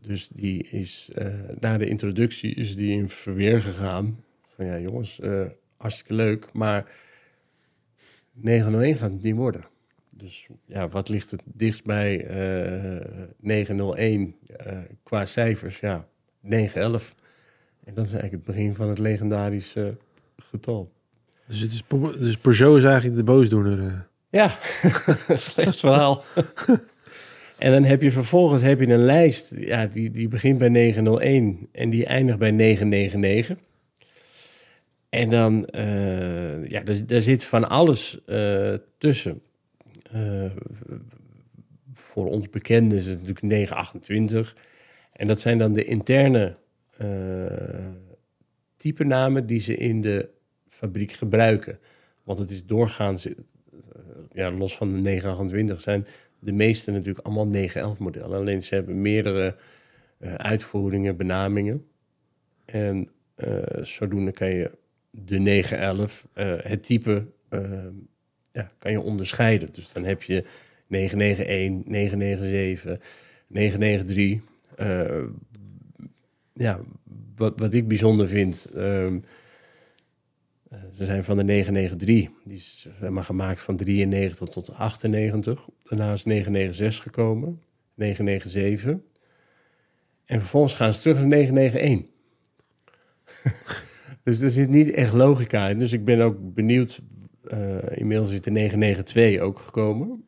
Dus 0.00 0.28
die 0.28 0.62
is 0.62 1.10
eh, 1.14 1.26
na 1.60 1.78
de 1.78 1.86
introductie 1.86 2.54
is 2.54 2.76
die 2.76 2.92
in 2.92 3.08
verweer 3.08 3.62
gegaan. 3.62 4.24
Van 4.54 4.66
ja, 4.66 4.78
jongens, 4.78 5.20
hartstikke 5.76 6.14
leuk, 6.14 6.52
maar 6.52 6.90
901 8.32 8.96
gaat 8.96 9.10
het 9.10 9.22
niet 9.22 9.34
worden. 9.34 9.71
Dus 10.16 10.48
ja, 10.66 10.88
wat 10.88 11.08
ligt 11.08 11.30
het 11.30 11.42
dichtst 11.44 11.84
bij 11.84 12.26
eh 12.26 13.06
901 13.40 14.34
eh, 14.56 14.76
qua 15.02 15.24
cijfers? 15.24 15.80
Ja, 15.80 16.06
911. 16.40 17.14
En 17.84 17.94
dat 17.94 18.04
is 18.06 18.12
eigenlijk 18.12 18.46
het 18.46 18.56
begin 18.56 18.74
van 18.74 18.88
het 18.88 18.98
legendarische 18.98 19.96
getal. 20.36 20.92
Dus, 21.46 21.60
het 21.60 21.72
is, 21.72 21.82
dus 22.18 22.36
Peugeot 22.36 22.76
is 22.76 22.84
eigenlijk 22.84 23.16
de 23.16 23.24
boosdoener. 23.24 23.86
eh. 23.86 24.00
Ja, 24.30 24.58
slecht 25.36 25.78
verhaal. 25.78 26.24
en 27.58 27.72
dan 27.72 27.84
heb 27.84 28.02
je 28.02 28.10
vervolgens 28.10 28.62
heb 28.62 28.80
je 28.80 28.86
een 28.86 29.04
lijst, 29.04 29.54
ja, 29.56 29.86
die, 29.86 30.10
die 30.10 30.28
begint 30.28 30.58
bij 30.58 30.68
901 30.68 31.68
en 31.72 31.90
die 31.90 32.06
eindigt 32.06 32.38
bij 32.38 32.50
999. 32.50 33.58
En 35.08 35.30
dan, 35.30 35.66
eh, 35.66 36.68
ja, 36.68 36.80
daar, 36.80 37.06
daar 37.06 37.20
zit 37.20 37.44
van 37.44 37.68
alles 37.68 38.24
eh, 38.24 38.74
tussen. 38.98 39.42
Eh, 40.12 40.50
voor 41.92 42.26
ons 42.26 42.50
bekende 42.50 42.96
is 42.96 43.06
het 43.06 43.14
natuurlijk 43.14 43.42
928. 43.42 44.56
En 45.12 45.26
dat 45.26 45.40
zijn 45.40 45.58
dan 45.58 45.72
de 45.72 45.84
interne 45.84 46.56
eh 46.96 47.90
type 48.76 49.04
namen 49.04 49.46
die 49.46 49.60
ze 49.60 49.76
in 49.76 50.00
de 50.00 50.28
fabriek 50.68 51.12
gebruiken. 51.12 51.78
Want 52.24 52.38
het 52.38 52.50
is 52.50 52.66
doorgaans, 52.66 53.26
eh, 53.26 53.34
ja, 54.32 54.50
los 54.50 54.76
van 54.76 54.92
de 54.92 54.98
928 54.98 55.80
zijn 55.80 56.06
de 56.38 56.52
meeste 56.52 56.90
natuurlijk 56.90 57.26
allemaal 57.26 57.46
911 57.46 57.98
modellen. 57.98 58.38
Alleen 58.38 58.62
ze 58.62 58.74
hebben 58.74 59.02
meerdere 59.02 59.56
uitvoeringen, 60.36 61.16
benamingen. 61.16 61.86
En 62.64 63.08
zodoende 63.82 64.32
kan 64.32 64.50
je 64.50 64.70
de 65.10 65.38
911, 65.38 66.26
eh, 66.32 66.54
het 66.58 66.82
type, 66.82 67.26
ja, 68.52 68.72
kan 68.78 68.92
je 68.92 69.00
onderscheiden. 69.00 69.68
Dus 69.72 69.92
dan 69.92 70.04
heb 70.04 70.22
je 70.22 70.44
991, 70.86 71.90
997, 71.90 72.98
993. 73.46 74.40
Eh, 74.76 75.22
ja, 76.52 76.80
wat, 77.36 77.74
ik 77.74 77.88
bijzonder 77.88 78.28
vind, 78.28 78.68
eh, 78.74 79.12
ze 80.70 81.04
zijn 81.04 81.24
van 81.24 81.36
de 81.36 81.44
993. 81.44 82.30
Die 82.44 82.56
is 82.56 82.88
maar, 83.10 83.24
gemaakt 83.24 83.60
van 83.60 83.76
93 83.76 84.48
tot 84.48 84.72
98. 84.74 85.68
Daarna 85.84 86.12
is 86.12 86.24
996 86.24 87.02
gekomen, 87.02 87.60
997. 87.94 88.96
En 90.24 90.40
vervolgens 90.40 90.74
gaan 90.74 90.92
ze 90.92 91.00
terug 91.00 91.16
naar 91.16 91.26
991. 91.26 92.10
dus 94.24 94.40
er 94.40 94.50
zit 94.50 94.68
niet 94.68 94.90
echt 94.90 95.12
logica 95.12 95.68
in. 95.68 95.78
Dus 95.78 95.92
ik 95.92 96.04
ben 96.04 96.20
ook 96.20 96.54
benieuwd. 96.54 97.00
Eh, 97.48 97.76
inmiddels 97.90 98.30
is 98.32 98.40
de 98.40 98.50
992 98.50 99.40
ook 99.40 99.58
gekomen. 99.58 100.24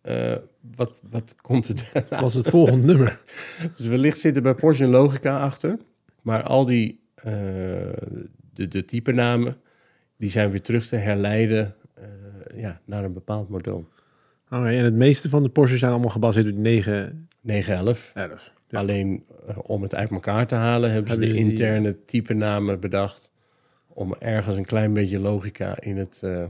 Eh, 0.00 0.36
wat, 0.74 1.02
wat 1.10 1.34
komt 1.42 1.68
er 1.68 1.74
daarna? 1.92 2.20
Wat 2.20 2.28
is 2.28 2.34
het 2.34 2.50
volgende 2.50 2.86
nummer? 2.86 3.20
Dus 3.76 3.86
wellicht 3.86 4.18
zit 4.18 4.36
er 4.36 4.42
bij 4.42 4.54
Porsche 4.54 4.84
een 4.84 4.90
logica 4.90 5.40
achter. 5.40 5.78
Maar 6.22 6.42
al 6.42 6.64
die 6.64 7.00
eh, 7.14 7.32
de, 8.54 8.68
de 8.68 8.84
type 8.84 9.12
namen, 9.12 9.56
die 10.16 10.30
zijn 10.30 10.50
weer 10.50 10.62
terug 10.62 10.86
te 10.86 10.96
herleiden 10.96 11.74
ja, 12.54 12.80
naar 12.84 13.04
een 13.04 13.12
bepaald 13.12 13.48
model. 13.48 13.88
Oké, 14.50 14.68
en 14.68 14.84
het 14.84 14.94
meeste 14.94 15.28
van 15.28 15.42
de 15.42 15.48
Porsches 15.48 15.78
zijn 15.78 15.92
allemaal 15.92 16.10
gebaseerd 16.10 16.46
op 16.46 16.52
de 16.52 16.58
911. 16.58 17.12
911. 17.40 18.12
Ja. 18.68 18.78
Alleen 18.78 19.24
om 19.62 19.82
het 19.82 19.94
uit 19.94 20.10
elkaar 20.10 20.46
te 20.46 20.54
halen, 20.54 20.90
hebben 20.90 21.12
ze 21.12 21.18
de 21.20 21.26
ze 21.26 21.32
die- 21.32 21.40
interne 21.50 22.04
type 22.04 22.34
namen 22.34 22.80
bedacht. 22.80 23.32
Om 23.98 24.14
ergens 24.18 24.56
een 24.56 24.64
klein 24.64 24.92
beetje 24.92 25.18
logica 25.18 25.80
in 25.80 25.96
het, 25.96 26.20
eh, 26.22 26.40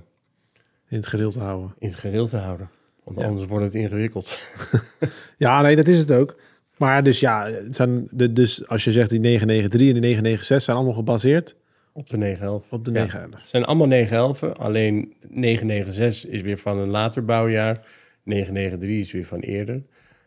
In 0.89 0.97
het 0.97 1.07
gereel 1.07 1.31
te 1.31 1.39
houden. 1.39 1.75
in 1.79 1.89
het 1.89 1.97
geheel 1.97 2.27
te 2.27 2.37
houden. 2.37 2.69
Want 3.05 3.19
Ja. 3.19 3.27
anders 3.27 3.47
wordt 3.47 3.65
het 3.65 3.75
ingewikkeld. 3.75 4.53
Ja, 5.39 5.63
nee, 5.63 5.77
dat 5.77 5.89
is 5.89 5.99
het 5.99 6.13
ook. 6.13 6.37
Maar 6.77 7.03
dus 7.05 7.21
ja, 7.21 7.47
het 7.51 7.77
zijn 7.77 8.09
de, 8.11 8.33
dus 8.33 8.69
als 8.69 8.85
je 8.85 8.93
zegt 8.93 9.11
die 9.11 9.19
993 9.21 9.81
en 9.89 9.93
die 9.93 10.03
996 10.03 10.63
zijn 10.63 10.77
allemaal 10.77 10.95
gebaseerd 10.95 11.57
Op 11.93 12.09
de 12.11 12.17
911. 12.17 12.73
op 12.73 12.85
de 12.85 12.91
Ja. 12.93 12.99
911. 12.99 13.41
Het 13.41 13.49
zijn 13.49 13.65
allemaal 13.65 13.87
911, 13.87 14.43
alleen 14.43 15.15
996 15.29 16.31
is 16.31 16.43
weer 16.43 16.59
van 16.59 16.79
een 16.79 16.89
later 16.91 17.25
bouwjaar. 17.25 17.87
993 18.23 18.89
is 19.07 19.13
weer 19.13 19.25
van 19.27 19.41
eerder. 19.41 19.83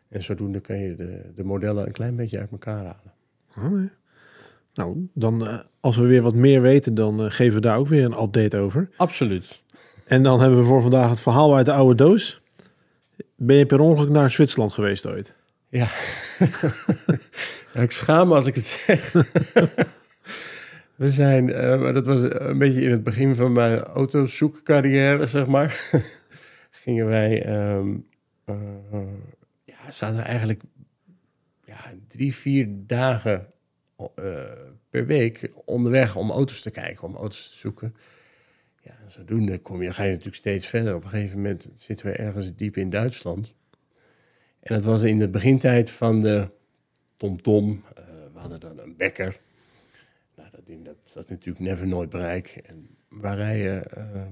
En 0.10 0.24
zodoende 0.24 0.60
kan 0.60 0.78
je 0.80 0.96
de, 0.96 1.32
de 1.36 1.44
modellen 1.44 1.86
een 1.86 1.92
klein 1.92 2.16
beetje 2.16 2.40
uit 2.40 2.52
elkaar 2.52 2.76
halen. 2.86 3.14
Oh, 3.58 3.72
nee. 3.80 3.90
Nou, 4.74 5.10
dan 5.14 5.48
eh, 5.48 5.60
als 5.80 5.98
we 5.98 6.06
weer 6.06 6.22
wat 6.22 6.36
meer 6.36 6.62
weten, 6.62 6.96
dan 6.96 7.24
eh, 7.24 7.32
geven 7.32 7.56
we 7.56 7.62
daar 7.62 7.78
ook 7.78 7.88
weer 7.88 8.06
een 8.06 8.22
update 8.22 8.58
over. 8.58 8.90
Absoluut. 8.98 9.62
En 10.06 10.24
dan 10.24 10.40
hebben 10.40 10.60
we 10.60 10.66
voor 10.66 10.82
vandaag 10.82 11.10
het 11.10 11.20
verhaal 11.20 11.56
uit 11.56 11.66
de 11.66 11.74
oude 11.74 11.96
doos. 11.96 12.42
Ben 13.36 13.56
je 13.56 13.66
per 13.66 13.80
ongeluk 13.80 14.10
naar 14.10 14.30
Zwitserland 14.30 14.74
geweest 14.74 15.06
ooit? 15.06 15.36
Ja. 15.70 15.88
Ja, 17.74 17.82
ik 17.82 17.92
schaam 17.92 18.28
me 18.28 18.36
als 18.36 18.46
ik 18.46 18.56
het 18.56 18.66
zeg. 18.66 19.12
We 21.02 21.12
zijn, 21.12 21.54
eh, 21.54 21.82
maar 21.82 21.94
dat 21.94 22.06
was 22.06 22.24
een 22.24 22.58
beetje 22.58 22.82
in 22.82 22.92
het 22.92 23.04
begin 23.04 23.36
van 23.36 23.52
mijn 23.52 23.80
autozoekcarrière, 23.80 25.26
zeg 25.26 25.48
maar. 25.48 25.90
Gingen 26.84 27.06
wij, 27.06 27.44
ehm, 27.44 27.98
eh, 28.46 28.56
ja, 29.64 29.92
zaten 29.92 30.18
we 30.18 30.22
eigenlijk 30.22 30.62
ja, 31.66 31.94
drie, 32.08 32.36
vier 32.36 32.68
dagen 32.70 33.48
per 34.90 35.06
week 35.06 35.52
onderweg 35.66 36.16
om 36.16 36.32
auto's 36.32 36.62
te 36.62 36.72
kijken, 36.72 37.08
om 37.08 37.16
auto's 37.16 37.50
te 37.50 37.58
zoeken. 37.58 37.96
Ja, 38.82 38.92
en 39.04 39.12
zodoende 39.12 39.60
kom 39.60 39.82
je, 39.82 39.92
ga 39.92 40.04
je 40.04 40.10
natuurlijk 40.10 40.38
steeds 40.38 40.68
verder. 40.68 40.96
Op 40.96 41.04
een 41.04 41.10
gegeven 41.10 41.38
moment 41.38 41.72
zitten 41.74 42.06
we 42.06 42.12
ergens 42.12 42.56
diep 42.56 42.78
in 42.78 42.90
Duitsland. 42.90 43.54
En 44.60 44.76
dat 44.76 44.84
was 44.84 45.02
in 45.02 45.20
de 45.20 45.30
begintijd 45.30 45.90
van 45.90 46.22
de 46.22 46.50
TomTom. 47.18 47.84
Eh, 47.96 48.04
we 48.34 48.40
hadden 48.40 48.60
dan 48.60 48.80
een 48.80 48.98
Bekker. 48.98 49.40
Nou, 50.36 50.50
dat 50.52 50.66
ding, 50.66 50.86
dat, 50.86 51.12
dat 51.14 51.30
natuurlijk 51.30 51.66
never 51.66 51.88
nooit 51.88 52.10
bereik. 52.10 52.48
En 52.48 52.98
we 53.10 53.36
rijden 53.36 53.92
eh, 53.92 54.28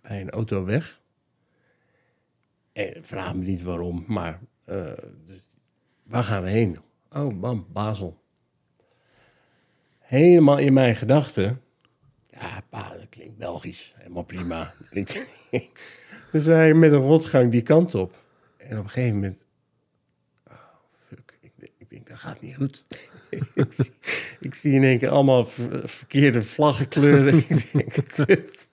bij 0.00 0.20
een 0.20 0.30
auto 0.30 0.64
weg. 0.64 1.00
En 2.72 3.04
vraag 3.04 3.34
me 3.34 3.44
niet 3.44 3.62
waarom, 3.62 4.04
maar 4.06 4.40
eh, 4.64 4.92
dus, 5.26 5.42
waar 6.02 6.24
gaan 6.24 6.42
we 6.42 6.48
heen? 6.48 6.78
Oh, 7.10 7.40
bam, 7.40 7.66
Basel. 7.72 8.21
Helemaal 10.12 10.58
in 10.58 10.72
mijn 10.72 10.96
gedachten. 10.96 11.60
Ja, 12.30 12.62
pa, 12.68 12.88
dat 12.96 13.08
klinkt 13.08 13.36
Belgisch. 13.38 13.92
Helemaal 13.96 14.22
prima. 14.22 14.72
dus 16.32 16.44
wij 16.44 16.74
met 16.74 16.92
een 16.92 16.98
rotgang 16.98 17.50
die 17.50 17.62
kant 17.62 17.94
op. 17.94 18.14
En 18.56 18.78
op 18.78 18.84
een 18.84 18.90
gegeven 18.90 19.14
moment... 19.14 19.46
Oh, 20.46 20.54
fuck. 21.08 21.38
Ik, 21.40 21.50
denk- 21.56 21.72
ik 21.78 21.90
denk, 21.90 22.08
dat 22.08 22.18
gaat 22.18 22.40
niet 22.40 22.56
goed. 22.56 22.86
ik, 23.54 23.66
zie, 23.72 23.92
ik 24.40 24.54
zie 24.54 24.72
in 24.74 24.84
één 24.84 24.98
keer 24.98 25.08
allemaal 25.08 25.46
ver- 25.46 25.88
verkeerde 25.88 26.42
vlaggenkleuren. 26.42 27.36
ik 27.48 27.72
denk, 27.72 28.04
kut. 28.08 28.68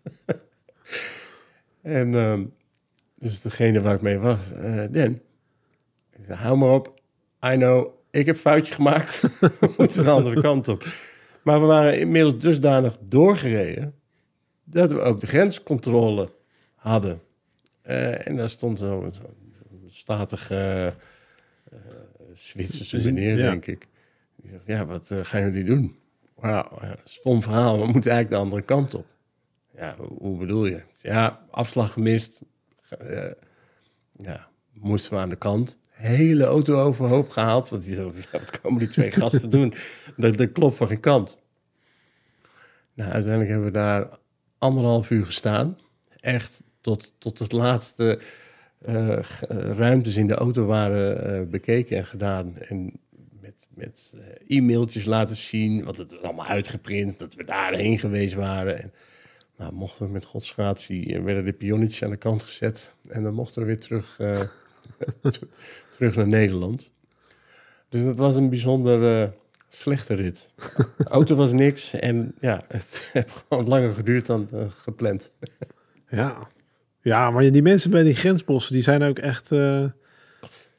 en 1.82 2.16
ehm, 2.16 2.46
dus 3.16 3.42
degene 3.42 3.82
waar 3.82 3.96
ik 3.96 4.02
mee 4.02 4.18
was, 4.18 4.52
eh 4.52 4.84
Den. 4.92 5.22
Ik 6.12 6.26
zei, 6.26 6.38
hou 6.40 6.58
maar 6.58 6.72
op. 6.72 7.02
I 7.46 7.56
know, 7.56 7.88
ik 8.12 8.26
heb 8.26 8.38
foutje 8.38 8.74
gemaakt. 8.74 9.22
we 9.40 9.74
moeten 9.78 10.00
een 10.00 10.08
andere 10.08 10.42
kant 10.42 10.68
op. 10.68 10.88
Maar 11.44 11.60
we 11.60 11.66
waren 11.66 12.00
inmiddels 12.00 12.38
dusdanig 12.40 12.98
doorgereden... 13.02 13.94
dat 14.64 14.92
we 14.92 15.00
ook 15.00 15.20
de 15.20 15.28
grenscontrole 15.28 16.30
hadden. 16.76 17.22
Eh, 17.82 18.28
en 18.28 18.36
daar 18.36 18.50
stond 18.50 18.80
zo'n 18.80 19.14
zo 19.14 19.22
statige 19.88 20.94
eh, 21.72 21.78
Zwitserse 22.34 22.98
meneer, 22.98 23.38
Ja. 23.38 23.50
denk 23.50 23.66
ik. 23.66 23.88
Die 24.36 24.50
zegt, 24.52 24.66
ja, 24.66 24.86
wat 24.86 25.12
eh, 25.12 25.20
gaan 25.24 25.42
jullie 25.42 25.64
doen? 25.64 25.96
Eh, 26.42 26.64
stom 27.04 27.42
verhaal, 27.44 27.80
we 27.80 27.86
moeten 27.92 28.12
eigenlijk 28.12 28.30
de 28.30 28.36
andere 28.48 28.62
kant 28.62 28.94
op. 28.94 29.06
Ja, 29.76 29.96
hoe, 29.98 30.18
hoe 30.18 30.38
bedoel 30.38 30.66
je? 30.66 30.82
Ja, 31.02 31.46
afslag 31.52 31.94
gemist. 31.94 32.42
Ja, 34.18 34.48
moesten 34.74 35.14
we 35.14 35.20
aan 35.20 35.30
de 35.30 35.36
kant. 35.36 35.78
Hele 36.00 36.44
auto 36.44 36.82
overhoop 36.82 37.30
gehaald. 37.30 37.70
Want 37.70 37.84
die 37.84 37.96
dacht, 37.96 38.16
ja, 38.32 38.40
wat 38.40 38.60
komen 38.62 38.80
die 38.80 38.88
twee 38.88 39.12
gasten 39.12 39.50
doen? 39.60 39.74
Dat, 40.18 40.38
dat 40.38 40.52
klopt 40.52 40.76
van 40.76 40.88
geen 40.88 41.00
kant. 41.00 41.38
Nou, 42.94 43.12
uiteindelijk 43.12 43.50
hebben 43.52 43.68
we 43.68 43.78
daar 43.78 44.08
anderhalf 44.58 45.10
uur 45.10 45.26
gestaan. 45.26 45.78
Echt 46.20 46.64
tot, 46.82 47.14
tot 47.18 47.40
het 47.40 47.52
laatste 47.52 48.20
eh, 48.82 49.18
eh, 49.18 49.24
ruimtes 49.78 50.16
in 50.16 50.28
de 50.28 50.34
auto 50.34 50.66
waren 50.66 51.26
eh, 51.26 51.48
bekeken 51.48 51.98
en 51.98 52.06
gedaan. 52.06 52.58
En 52.58 52.92
met, 53.40 53.68
met 53.70 54.14
e-mailtjes 54.48 55.06
laten 55.06 55.38
zien, 55.38 55.84
want 55.84 55.98
het 55.98 56.12
is 56.12 56.22
allemaal 56.22 56.46
uitgeprint, 56.46 57.20
dat 57.20 57.34
we 57.34 57.44
daarheen 57.44 58.00
geweest 58.00 58.34
waren. 58.34 58.82
En, 58.82 58.94
nou, 59.58 59.74
mochten 59.74 60.06
we 60.06 60.12
met 60.12 60.26
godsgratie, 60.26 61.22
werden 61.22 61.46
de 61.46 61.54
pionnetjes 61.54 62.04
aan 62.04 62.10
de 62.10 62.18
kant 62.18 62.44
gezet. 62.44 62.94
En 63.10 63.24
dan 63.24 63.34
mochten 63.34 63.62
we 63.62 63.68
weer 63.68 63.80
terug, 63.80 64.18
terug 65.92 66.16
naar 66.16 66.28
Nederland. 66.28 66.92
Dus 67.90 68.04
dat 68.04 68.18
was 68.18 68.36
een 68.36 68.50
bijzonder 68.50 69.22
eh, 69.22 69.30
slechte 69.70 70.14
rit. 70.14 70.50
De 70.98 71.04
auto 71.18 71.36
was 71.36 71.52
niks 71.52 71.94
en 71.94 72.34
ja, 72.40 72.62
het 72.68 73.10
heeft 73.14 73.46
gewoon 73.48 73.68
langer 73.68 73.94
geduurd 73.94 74.26
dan 74.26 74.48
eh, 74.52 74.60
gepland. 74.68 75.32
Ja. 76.10 76.38
Ja, 77.02 77.32
maar 77.32 77.52
die 77.52 77.62
mensen 77.62 77.92
bij 77.92 78.04
die 78.04 78.16
grensbossen, 78.16 78.74
die 78.74 78.84
zijn 78.84 79.04
ook 79.04 79.20
echt... 79.20 79.52
eh, 79.52 79.86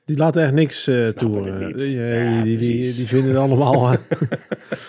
die 0.04 0.16
laten 0.16 0.42
echt 0.42 0.52
niks 0.52 0.84
toe. 1.16 1.72
Die, 1.76 1.94
Ja, 1.94 2.42
die, 2.42 2.58
die, 2.58 2.94
die 2.94 3.06
vinden 3.06 3.28
het 3.30 3.38
allemaal... 3.38 3.80
maar 3.80 3.98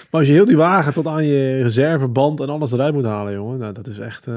als 0.10 0.28
je 0.28 0.34
heel 0.34 0.46
die 0.46 0.58
wagen 0.58 0.94
tot 0.94 1.08
aan 1.08 1.26
je 1.26 1.62
reserveband 1.62 2.40
en 2.40 2.50
alles 2.50 2.72
eruit 2.72 2.94
moet 2.94 3.06
halen, 3.06 3.34
jongen. 3.34 3.60
Nou, 3.60 3.74
dat 3.74 3.88
is 3.88 4.00
echt... 4.00 4.28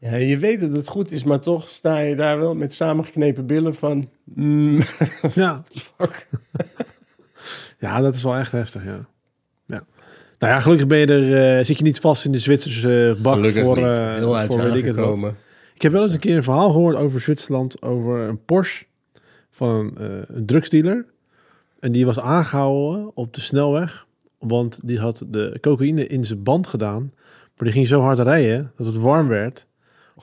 eh, 0.00 0.10
Ja, 0.10 0.16
je 0.16 0.38
weet 0.38 0.60
dat 0.60 0.72
het 0.72 0.88
goed 0.88 1.10
is, 1.10 1.24
maar 1.24 1.40
toch 1.40 1.68
sta 1.68 1.98
je 1.98 2.16
daar 2.16 2.38
wel 2.38 2.54
met 2.54 2.74
samengeknepen 2.74 3.46
billen 3.46 3.74
van... 3.74 4.08
mm, 4.24 4.80
ja. 5.34 5.62
fuck. 5.70 6.28
ja, 7.78 8.00
dat 8.00 8.14
is 8.14 8.22
wel 8.22 8.36
echt 8.36 8.52
heftig, 8.52 8.84
ja. 8.84 9.06
ja. 9.66 9.84
Nou 10.38 10.52
ja, 10.52 10.60
gelukkig 10.60 10.86
ben 10.86 10.98
je 10.98 11.06
er, 11.06 11.58
eh, 11.58 11.64
zit 11.64 11.78
je 11.78 11.84
niet 11.84 12.00
vast 12.00 12.24
in 12.24 12.32
de 12.32 12.38
Zwitserse 12.38 13.16
bak 13.22 13.34
Gelukkig 13.34 13.62
voor, 13.62 13.76
niet. 13.76 13.84
eh, 13.86 14.14
Heel 14.14 14.40
voor 14.46 14.62
weet 14.62 14.74
ik 14.74 14.84
het 14.84 14.96
wat. 14.96 15.18
Ik 15.74 15.82
heb 15.82 15.92
wel 15.92 16.02
eens 16.02 16.12
een 16.12 16.18
keer 16.18 16.36
een 16.36 16.42
verhaal 16.42 16.70
gehoord 16.70 16.96
over 16.96 17.20
Zwitserland, 17.20 17.82
over 17.82 18.18
een 18.20 18.44
Porsche 18.44 18.84
van 19.50 19.98
eh, 19.98 20.06
een 20.26 20.46
drugsdealer. 20.46 21.04
En 21.80 21.92
die 21.92 22.06
was 22.06 22.20
aangehouden 22.20 23.10
op 23.16 23.34
de 23.34 23.40
snelweg, 23.40 24.06
want 24.38 24.80
die 24.84 24.98
had 24.98 25.22
de 25.28 25.58
cocaïne 25.60 26.06
in 26.06 26.24
zijn 26.24 26.42
band 26.42 26.66
gedaan. 26.66 27.12
Maar 27.56 27.64
die 27.64 27.72
ging 27.72 27.86
zo 27.86 28.00
hard 28.00 28.18
rijden 28.18 28.72
dat 28.76 28.86
het 28.86 28.96
warm 28.96 29.28
werd, 29.28 29.66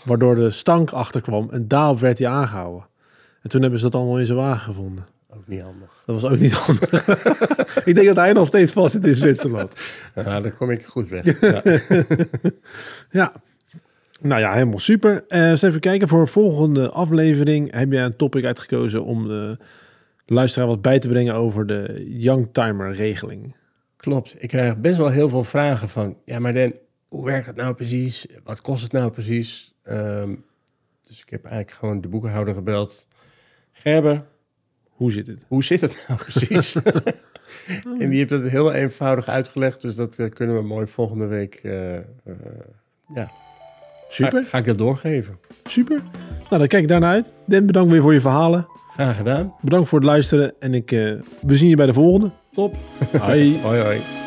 waardoor 0.04 0.36
de 0.36 0.52
stank 0.52 0.92
achterkwam 0.92 1.50
en 1.52 1.68
daarop 1.68 2.00
werd 2.00 2.20
hij 2.20 2.28
aangehouden. 2.28 2.88
En 3.42 3.50
toen 3.50 3.62
hebben 3.62 3.80
ze 3.80 3.86
dat 3.86 3.96
allemaal 3.96 4.20
in 4.20 4.26
zijn 4.26 4.38
wagen 4.38 4.62
gevonden. 4.62 5.06
Ook 5.30 5.48
niet 5.48 5.62
handig. 5.62 6.04
Dat 6.06 6.22
was 6.22 6.32
ook 6.32 6.40
niet 6.40 6.52
handig. 6.52 7.08
ik 7.90 7.96
denk 7.96 8.08
dat 8.08 8.16
hij 8.16 8.34
nog 8.34 8.48
steeds 8.48 8.72
vast 8.72 8.94
zit 8.94 9.06
in 9.06 9.16
Zwitserland. 9.16 9.74
Ja, 10.16 10.42
dan 10.42 10.54
kom 10.54 10.70
ik 10.70 10.84
goed 10.84 11.10
weg. 11.10 11.40
Ja. 11.42 11.62
Ja. 13.10 13.34
Nou 14.22 14.42
ja, 14.42 14.54
helemaal 14.54 14.80
super. 14.80 15.24
Eh, 15.28 15.50
eens 15.50 15.62
even 15.62 15.80
kijken. 15.80 16.08
Voor 16.08 16.24
de 16.26 16.32
volgende 16.32 16.90
aflevering 16.90 17.72
heb 17.72 17.92
jij 17.92 18.04
een 18.04 18.16
topic 18.16 18.46
uitgekozen 18.46 19.04
om 19.04 19.28
de 19.28 19.58
luisteraar 20.26 20.68
wat 20.68 20.82
bij 20.82 21.00
te 21.00 21.10
brengen 21.10 21.34
over 21.34 21.68
de 21.68 22.06
Youngtimer 22.08 22.94
regeling. 22.94 23.56
Klopt. 23.98 24.36
Ik 24.38 24.48
krijg 24.48 24.78
best 24.78 24.98
wel 24.98 25.10
heel 25.10 25.30
veel 25.30 25.44
vragen 25.44 25.90
van... 25.90 26.18
Ja, 26.26 26.40
maar 26.40 26.54
Dan, 26.54 26.74
hoe 27.14 27.26
werkt 27.26 27.48
het 27.48 27.56
nou 27.56 27.74
precies? 27.74 28.26
Wat 28.44 28.62
kost 28.62 28.84
het 28.84 28.92
nou 28.92 29.12
precies? 29.12 29.74
Ehm, 29.84 30.36
dus 31.08 31.22
ik 31.22 31.30
heb 31.30 31.46
eigenlijk 31.46 31.78
gewoon 31.78 32.02
de 32.02 32.08
boekenhouder 32.08 32.54
gebeld. 32.54 33.08
Gerber, 33.72 34.24
Hoe 34.90 35.12
zit 35.12 35.28
het? 35.28 35.46
hoe 35.48 35.64
zit 35.64 35.82
het 35.82 36.06
nou 36.08 36.20
precies? 36.30 36.76
en 38.00 38.10
die 38.10 38.18
heeft 38.18 38.30
het 38.30 38.50
heel 38.50 38.72
eenvoudig 38.74 39.28
uitgelegd. 39.28 39.82
Dus 39.82 39.96
dat 39.96 40.20
eh, 40.20 40.30
kunnen 40.30 40.56
we 40.56 40.62
mooi 40.64 40.88
volgende 40.88 41.26
week... 41.26 41.56
eh, 41.64 41.98
eh, 41.98 42.04
ja, 43.16 43.30
Super, 44.10 44.44
Ga, 44.44 44.50
ga 44.50 44.58
ik 44.58 44.66
dat 44.66 44.78
doorgeven. 44.78 45.40
super. 45.64 46.02
Nou, 46.50 46.58
dan 46.58 46.68
kijk 46.68 46.84
ik 46.84 46.88
daarna 46.90 47.10
uit. 47.10 47.32
Den, 47.48 47.66
bedankt 47.66 47.92
weer 47.92 48.02
voor 48.02 48.14
je 48.14 48.22
verhalen. 48.22 48.68
Graag 48.94 49.18
gedaan. 49.18 49.54
Bedankt 49.62 49.90
voor 49.90 50.00
het 50.00 50.08
luisteren 50.08 50.54
en 50.60 50.74
ik, 50.74 50.90
we 50.90 51.24
zien 51.56 51.70
je 51.70 51.76
bij 51.76 51.86
de 51.86 51.94
volgende. 51.94 52.30
Top. 52.52 52.76
Hoi. 53.20 53.58
Hoi 53.64 53.82
hoi. 53.82 54.23